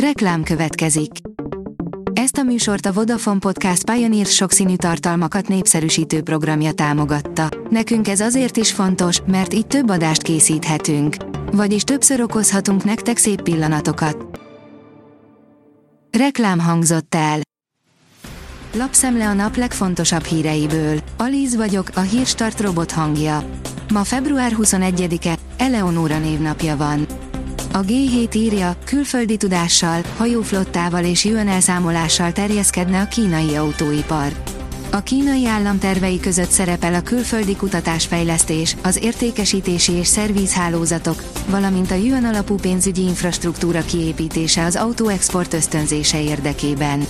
Reklám 0.00 0.42
következik. 0.42 1.10
Ezt 2.12 2.36
a 2.36 2.42
műsort 2.42 2.86
a 2.86 2.92
Vodafone 2.92 3.38
Podcast 3.38 3.90
Pioneer 3.90 4.26
sokszínű 4.26 4.76
tartalmakat 4.76 5.48
népszerűsítő 5.48 6.22
programja 6.22 6.72
támogatta. 6.72 7.48
Nekünk 7.70 8.08
ez 8.08 8.20
azért 8.20 8.56
is 8.56 8.72
fontos, 8.72 9.20
mert 9.26 9.54
így 9.54 9.66
több 9.66 9.90
adást 9.90 10.22
készíthetünk. 10.22 11.16
Vagyis 11.52 11.82
többször 11.82 12.20
okozhatunk 12.20 12.84
nektek 12.84 13.16
szép 13.16 13.42
pillanatokat. 13.42 14.40
Reklám 16.18 16.58
hangzott 16.58 17.14
el. 17.14 17.40
Lapszemle 18.74 19.28
a 19.28 19.32
nap 19.32 19.56
legfontosabb 19.56 20.24
híreiből. 20.24 20.98
Alíz 21.16 21.56
vagyok, 21.56 21.90
a 21.94 22.00
hírstart 22.00 22.60
robot 22.60 22.90
hangja. 22.92 23.44
Ma 23.92 24.04
február 24.04 24.52
21-e, 24.56 25.38
Eleonóra 25.56 26.18
névnapja 26.18 26.76
van. 26.76 27.06
A 27.76 27.84
G7 27.84 28.34
írja, 28.34 28.76
külföldi 28.84 29.36
tudással, 29.36 30.00
hajóflottával 30.16 31.04
és 31.04 31.24
jön 31.24 31.48
elszámolással 31.48 32.32
terjeszkedne 32.32 33.00
a 33.00 33.08
kínai 33.08 33.56
autóipar. 33.56 34.32
A 34.90 35.02
kínai 35.02 35.46
állam 35.46 35.78
tervei 35.78 36.20
között 36.20 36.50
szerepel 36.50 36.94
a 36.94 37.00
külföldi 37.00 37.56
kutatásfejlesztés, 37.56 38.76
az 38.82 38.98
értékesítési 39.02 39.92
és 39.92 40.06
szervízhálózatok, 40.06 41.22
valamint 41.48 41.90
a 41.90 41.94
jön 41.94 42.24
alapú 42.24 42.54
pénzügyi 42.54 43.02
infrastruktúra 43.02 43.84
kiépítése 43.84 44.64
az 44.64 44.76
autóexport 44.76 45.52
ösztönzése 45.52 46.22
érdekében. 46.22 47.06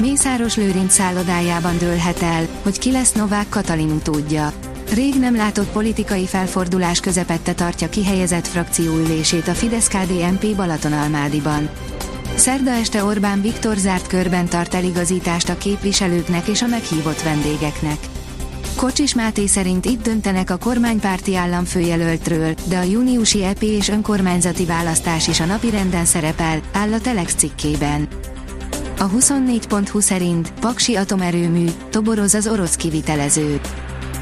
Mészáros 0.00 0.56
Lőrinc 0.56 0.92
szállodájában 0.92 1.78
dőlhet 1.78 2.22
el, 2.22 2.46
hogy 2.62 2.78
ki 2.78 2.90
lesz 2.90 3.12
Novák 3.12 3.48
Katalin 3.48 3.90
utódja. 3.90 4.52
Rég 4.94 5.14
nem 5.14 5.36
látott 5.36 5.68
politikai 5.68 6.26
felfordulás 6.26 7.00
közepette 7.00 7.52
tartja 7.52 7.88
kihelyezett 7.88 8.46
frakcióülését 8.46 9.48
a 9.48 9.52
Fidesz-KDNP 9.52 10.56
Balatonalmádiban. 10.56 11.70
Szerda 12.34 12.70
este 12.70 13.04
Orbán 13.04 13.40
Viktor 13.40 13.76
zárt 13.76 14.06
körben 14.06 14.48
tart 14.48 14.74
eligazítást 14.74 15.48
a 15.48 15.56
képviselőknek 15.56 16.48
és 16.48 16.62
a 16.62 16.66
meghívott 16.66 17.22
vendégeknek. 17.22 17.96
Kocsis 18.76 19.14
Máté 19.14 19.46
szerint 19.46 19.84
itt 19.84 20.02
döntenek 20.02 20.50
a 20.50 20.58
kormánypárti 20.58 21.36
államfőjelöltről, 21.36 22.54
de 22.68 22.78
a 22.78 22.82
júniusi 22.82 23.44
EP 23.44 23.62
és 23.62 23.88
önkormányzati 23.88 24.64
választás 24.64 25.28
is 25.28 25.40
a 25.40 25.44
napirenden 25.44 26.04
szerepel, 26.04 26.60
áll 26.72 26.92
a 26.92 27.00
Telex 27.00 27.34
cikkében. 27.34 28.08
A 28.98 29.10
24.20 29.10 30.00
szerint 30.00 30.52
Paksi 30.60 30.94
atomerőmű, 30.94 31.66
toboroz 31.90 32.34
az 32.34 32.46
orosz 32.46 32.76
kivitelező. 32.76 33.60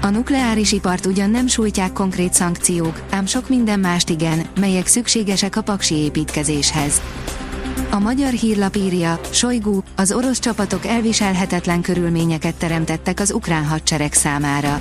A 0.00 0.08
nukleáris 0.08 0.72
ipart 0.72 1.06
ugyan 1.06 1.30
nem 1.30 1.46
sújtják 1.46 1.92
konkrét 1.92 2.34
szankciók, 2.34 3.02
ám 3.10 3.26
sok 3.26 3.48
minden 3.48 3.80
mást 3.80 4.08
igen, 4.08 4.46
melyek 4.60 4.86
szükségesek 4.86 5.56
a 5.56 5.62
paksi 5.62 5.94
építkezéshez. 5.94 7.00
A 7.90 7.98
magyar 7.98 8.32
hírlap 8.32 8.76
írja, 8.76 9.20
Sojgu, 9.30 9.80
az 9.96 10.12
orosz 10.12 10.38
csapatok 10.38 10.86
elviselhetetlen 10.86 11.80
körülményeket 11.80 12.54
teremtettek 12.54 13.20
az 13.20 13.32
ukrán 13.32 13.64
hadsereg 13.64 14.12
számára. 14.12 14.80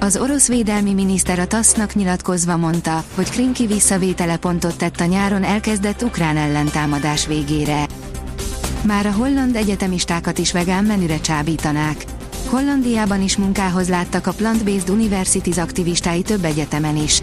Az 0.00 0.16
orosz 0.16 0.48
védelmi 0.48 0.92
miniszter 0.92 1.38
a 1.38 1.46
TASZ-nak 1.46 1.94
nyilatkozva 1.94 2.56
mondta, 2.56 3.04
hogy 3.14 3.30
Krimki 3.30 3.66
visszavétele 3.66 4.36
pontot 4.36 4.76
tett 4.76 5.00
a 5.00 5.04
nyáron 5.04 5.42
elkezdett 5.42 6.02
ukrán 6.02 6.36
ellentámadás 6.36 7.26
végére. 7.26 7.86
Már 8.86 9.06
a 9.06 9.12
holland 9.12 9.56
egyetemistákat 9.56 10.38
is 10.38 10.52
vegán 10.52 10.84
menüre 10.84 11.20
csábítanák. 11.20 12.04
Hollandiában 12.46 13.22
is 13.22 13.36
munkához 13.36 13.88
láttak 13.88 14.26
a 14.26 14.32
Plant-Based 14.32 14.90
Universities 14.90 15.58
aktivistái 15.58 16.22
több 16.22 16.44
egyetemen 16.44 16.96
is. 16.96 17.22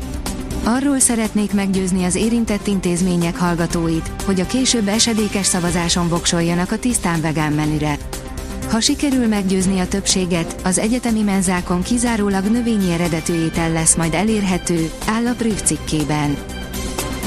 Arról 0.64 1.00
szeretnék 1.00 1.54
meggyőzni 1.54 2.04
az 2.04 2.16
érintett 2.16 2.68
intézmények 2.68 3.38
hallgatóit, 3.38 4.12
hogy 4.26 4.40
a 4.40 4.46
később 4.46 4.88
esedékes 4.88 5.46
szavazáson 5.46 6.10
voksoljanak 6.10 6.72
a 6.72 6.80
tisztán 6.80 7.22
vegán 7.22 7.54
menüre. 7.54 7.98
Ha 8.70 8.80
sikerül 8.80 9.28
meggyőzni 9.28 9.80
a 9.80 9.88
többséget, 9.88 10.56
az 10.64 10.78
egyetemi 10.78 11.22
menzákon 11.22 11.82
kizárólag 11.82 12.44
növényi 12.44 12.92
eredetű 12.92 13.34
étel 13.34 13.72
lesz 13.72 13.96
majd 13.96 14.14
elérhető, 14.14 14.92
áll 15.06 15.28
a 15.28 15.34
Prüv 15.34 15.62
cikkében. 15.62 16.38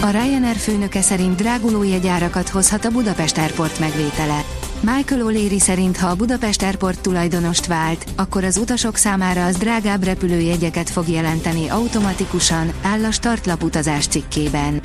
A 0.01 0.11
Ryanair 0.11 0.57
főnöke 0.57 1.03
szerint 1.03 1.37
dráguló 1.37 1.83
jegyárakat 1.83 2.49
hozhat 2.49 2.85
a 2.85 2.91
Budapest 2.91 3.39
Airport 3.39 3.79
megvétele. 3.79 4.45
Michael 4.85 5.23
O'Leary 5.23 5.59
szerint 5.59 5.97
ha 5.97 6.07
a 6.07 6.15
Budapest 6.15 6.63
Airport 6.63 7.01
tulajdonost 7.01 7.67
vált, 7.67 8.05
akkor 8.17 8.45
az 8.45 8.57
utasok 8.57 8.97
számára 8.97 9.45
az 9.45 9.57
drágább 9.57 10.05
repülőjegyeket 10.05 10.91
fog 10.91 11.09
jelenteni 11.09 11.69
automatikusan, 11.69 12.73
áll 12.83 13.05
a 13.05 13.11
startlap 13.11 13.63
utazás 13.63 14.07
cikkében. 14.07 14.81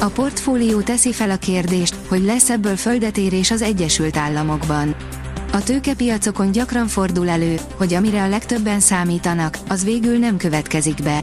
A 0.00 0.06
portfólió 0.06 0.80
teszi 0.80 1.12
fel 1.12 1.30
a 1.30 1.36
kérdést, 1.36 1.94
hogy 2.08 2.22
lesz 2.24 2.50
ebből 2.50 2.76
földetérés 2.76 3.50
az 3.50 3.62
Egyesült 3.62 4.16
Államokban. 4.16 4.96
A 5.52 5.62
tőkepiacokon 5.62 6.52
gyakran 6.52 6.86
fordul 6.86 7.28
elő, 7.28 7.60
hogy 7.76 7.94
amire 7.94 8.22
a 8.22 8.28
legtöbben 8.28 8.80
számítanak, 8.80 9.58
az 9.68 9.84
végül 9.84 10.18
nem 10.18 10.36
következik 10.36 11.02
be. 11.02 11.22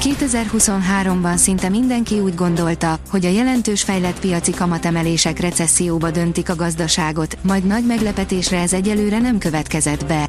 2023-ban 0.00 1.36
szinte 1.36 1.68
mindenki 1.68 2.20
úgy 2.20 2.34
gondolta, 2.34 2.98
hogy 3.10 3.26
a 3.26 3.30
jelentős 3.30 3.82
fejlett 3.82 4.20
piaci 4.20 4.50
kamatemelések 4.50 5.38
recesszióba 5.38 6.10
döntik 6.10 6.48
a 6.48 6.56
gazdaságot, 6.56 7.38
majd 7.42 7.64
nagy 7.64 7.86
meglepetésre 7.86 8.60
ez 8.60 8.72
egyelőre 8.72 9.18
nem 9.18 9.38
következett 9.38 10.06
be. 10.06 10.28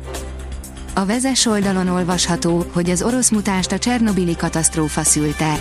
A 0.94 1.06
vezes 1.06 1.46
oldalon 1.46 1.88
olvasható, 1.88 2.66
hogy 2.74 2.90
az 2.90 3.02
orosz 3.02 3.30
mutást 3.30 3.72
a 3.72 3.78
Csernobili 3.78 4.36
katasztrófa 4.36 5.04
szülte. 5.04 5.60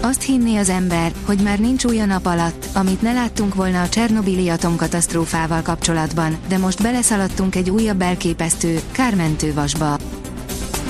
Azt 0.00 0.22
hinné 0.22 0.56
az 0.56 0.68
ember, 0.68 1.12
hogy 1.24 1.42
már 1.42 1.58
nincs 1.58 1.84
a 1.84 2.04
nap 2.04 2.26
alatt, 2.26 2.66
amit 2.74 3.02
ne 3.02 3.12
láttunk 3.12 3.54
volna 3.54 3.82
a 3.82 3.88
Csernobili 3.88 4.48
atomkatasztrófával 4.48 5.62
kapcsolatban, 5.62 6.36
de 6.48 6.58
most 6.58 6.82
beleszaladtunk 6.82 7.54
egy 7.54 7.70
újabb 7.70 8.00
elképesztő, 8.00 8.80
kármentő 8.92 9.54
vasba. 9.54 9.96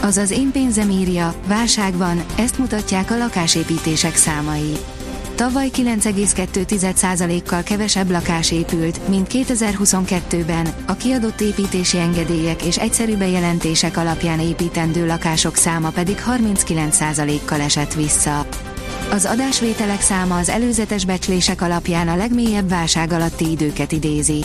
Az 0.00 0.16
az 0.16 0.30
én 0.30 0.50
pénzem 0.50 0.90
írja, 0.90 1.34
válság 1.46 1.96
van, 1.96 2.24
ezt 2.36 2.58
mutatják 2.58 3.10
a 3.10 3.16
lakásépítések 3.16 4.16
számai. 4.16 4.76
Tavaly 5.34 5.70
9,2%-kal 5.76 7.62
kevesebb 7.62 8.10
lakás 8.10 8.52
épült, 8.52 9.08
mint 9.08 9.26
2022-ben, 9.32 10.68
a 10.86 10.94
kiadott 10.94 11.40
építési 11.40 11.98
engedélyek 11.98 12.62
és 12.62 12.78
egyszerű 12.78 13.16
bejelentések 13.16 13.96
alapján 13.96 14.40
építendő 14.40 15.06
lakások 15.06 15.56
száma 15.56 15.90
pedig 15.90 16.16
39%-kal 16.30 17.60
esett 17.60 17.94
vissza. 17.94 18.46
Az 19.10 19.24
adásvételek 19.24 20.00
száma 20.00 20.36
az 20.36 20.48
előzetes 20.48 21.04
becslések 21.04 21.62
alapján 21.62 22.08
a 22.08 22.16
legmélyebb 22.16 22.68
válság 22.68 23.12
alatti 23.12 23.50
időket 23.50 23.92
idézi. 23.92 24.44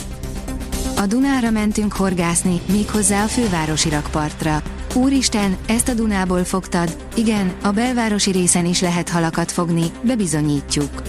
A 0.96 1.06
Dunára 1.06 1.50
mentünk 1.50 1.92
horgászni, 1.92 2.60
méghozzá 2.72 3.24
a 3.24 3.26
fővárosi 3.26 3.88
rakpartra. 3.88 4.62
Úristen, 4.94 5.56
ezt 5.66 5.88
a 5.88 5.94
Dunából 5.94 6.44
fogtad, 6.44 6.96
igen, 7.14 7.52
a 7.62 7.70
belvárosi 7.70 8.30
részen 8.30 8.66
is 8.66 8.80
lehet 8.80 9.08
halakat 9.08 9.52
fogni, 9.52 9.84
bebizonyítjuk. 10.02 11.02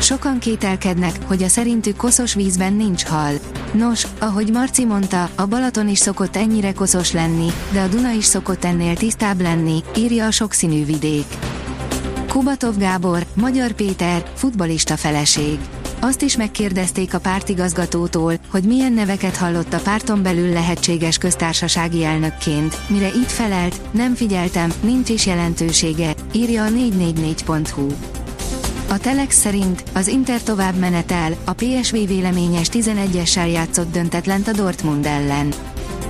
Sokan 0.00 0.38
kételkednek, 0.38 1.18
hogy 1.26 1.42
a 1.42 1.48
szerintük 1.48 1.96
koszos 1.96 2.34
vízben 2.34 2.72
nincs 2.72 3.04
hal. 3.04 3.34
Nos, 3.72 4.06
ahogy 4.18 4.50
Marci 4.52 4.84
mondta, 4.84 5.30
a 5.34 5.46
Balaton 5.46 5.88
is 5.88 5.98
szokott 5.98 6.36
ennyire 6.36 6.72
koszos 6.72 7.12
lenni, 7.12 7.46
de 7.72 7.80
a 7.80 7.86
Duna 7.86 8.10
is 8.10 8.24
szokott 8.24 8.64
ennél 8.64 8.96
tisztább 8.96 9.40
lenni, 9.40 9.82
írja 9.96 10.26
a 10.26 10.30
sokszínű 10.30 10.84
vidék. 10.84 11.26
Kubatov 12.28 12.76
Gábor, 12.76 13.26
Magyar 13.34 13.72
Péter, 13.72 14.30
futbalista 14.34 14.96
feleség. 14.96 15.58
Azt 16.04 16.22
is 16.22 16.36
megkérdezték 16.36 17.14
a 17.14 17.18
pártigazgatótól, 17.18 18.34
hogy 18.50 18.62
milyen 18.64 18.92
neveket 18.92 19.36
hallott 19.36 19.72
a 19.72 19.80
párton 19.80 20.22
belül 20.22 20.52
lehetséges 20.52 21.18
köztársasági 21.18 22.04
elnökként, 22.04 22.76
mire 22.88 23.06
így 23.06 23.32
felelt, 23.32 23.80
nem 23.90 24.14
figyeltem, 24.14 24.72
nincs 24.80 25.08
is 25.08 25.26
jelentősége, 25.26 26.14
írja 26.32 26.64
a 26.64 26.68
444.hu. 26.68 27.86
A 28.88 28.98
Telex 28.98 29.36
szerint 29.36 29.84
az 29.92 30.06
Inter 30.08 30.42
tovább 30.42 30.76
menetel, 30.76 31.36
a 31.44 31.52
PSV 31.52 31.94
véleményes 32.06 32.68
11-essel 32.72 33.52
játszott 33.52 33.92
döntetlent 33.92 34.48
a 34.48 34.52
Dortmund 34.52 35.06
ellen. 35.06 35.52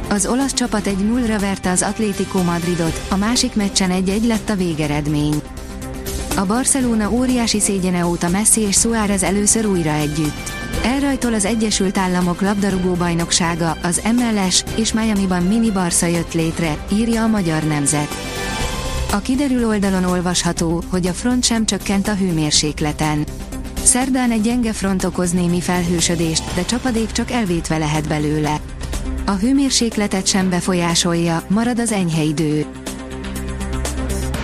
Az 0.09 0.27
olasz 0.27 0.55
csapat 0.55 0.87
egy 0.87 0.99
0-ra 1.15 1.37
verte 1.41 1.71
az 1.71 1.83
Atlético 1.83 2.43
Madridot, 2.43 3.07
a 3.11 3.17
másik 3.17 3.55
meccsen 3.55 3.91
egy-egy 3.91 4.25
lett 4.25 4.49
a 4.49 4.57
végeredmény. 4.57 5.43
A 6.37 6.45
Barcelona 6.47 7.11
óriási 7.11 7.61
szégyene 7.61 8.07
óta 8.07 8.29
Messi 8.29 8.61
és 8.61 8.77
Suárez 8.77 9.23
először 9.23 9.67
újra 9.67 9.93
együtt. 9.93 10.53
Elrajtól 10.85 11.35
az 11.35 11.45
Egyesült 11.45 11.99
Államok 11.99 12.41
labdarúgó 12.41 12.93
bajnoksága, 12.93 13.77
az 13.83 14.03
MLS, 14.17 14.65
és 14.77 14.93
Miami-ban 14.93 15.43
mini 15.43 15.71
Barca 15.71 16.07
jött 16.07 16.33
létre, 16.35 16.85
írja 16.93 17.23
a 17.23 17.27
Magyar 17.27 17.63
Nemzet. 17.63 18.09
A 19.13 19.19
kiderül 19.19 19.67
oldalon 19.67 20.05
olvasható, 20.05 20.83
hogy 20.91 21.07
a 21.07 21.13
front 21.13 21.45
sem 21.45 21.67
csökkent 21.67 22.09
a 22.09 22.15
hőmérsékleten. 22.15 23.25
Szerdán 23.83 24.31
egy 24.31 24.43
gyenge 24.43 24.73
front 24.73 25.05
okoz 25.05 25.31
némi 25.31 25.61
felhősödést, 25.61 26.55
de 26.55 26.65
csapadék 26.65 27.13
csak 27.13 27.31
elvétve 27.31 27.79
lehet 27.79 28.09
belőle. 28.09 28.61
A 29.27 29.33
hőmérsékletet 29.33 30.27
sem 30.27 30.51
befolyásolja, 30.51 31.43
marad 31.49 31.79
az 31.79 31.93
enyhe 31.93 32.23
idő. 32.23 32.67